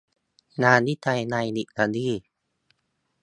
[0.63, 2.09] งานวิจัยในอิตาลี